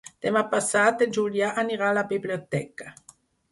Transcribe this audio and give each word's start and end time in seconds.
Demà 0.25 0.41
passat 0.53 1.03
en 1.07 1.13
Julià 1.19 1.51
anirà 1.65 1.91
a 1.91 1.99
la 2.01 2.05
biblioteca. 2.15 2.93